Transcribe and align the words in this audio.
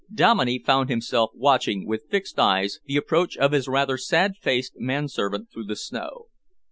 Dominey 0.11 0.57
found 0.57 0.89
himself 0.89 1.29
watching 1.35 1.85
with 1.85 2.07
fixed 2.09 2.39
eyes 2.39 2.79
the 2.85 2.97
approach 2.97 3.37
of 3.37 3.51
his 3.51 3.67
rather 3.67 3.99
sad 3.99 4.35
faced 4.35 4.73
manservant 4.79 5.51
through 5.51 5.65
the 5.65 5.75
snow. 5.75 6.25